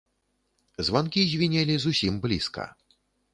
Званкі 0.87 1.21
звінелі 1.33 1.75
зусім 1.85 2.19
блізка. 2.25 2.67